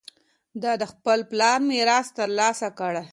[0.61, 3.07] ده د خپل پلار میراث ترلاسه کړی و